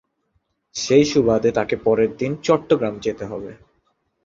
সেই 0.75 1.05
সুবাদে 1.05 1.49
তাকে 1.51 1.75
পরেরদিন 1.85 2.31
চট্টগ্রাম 2.43 2.95
যেতে 2.99 3.23
হবে। 3.25 3.51